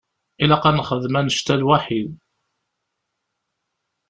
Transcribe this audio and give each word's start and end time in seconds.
Ilaq 0.43 0.63
ad 0.69 0.73
nexdem 0.75 1.15
annect-a 1.19 1.55
lwaḥid. 1.61 2.09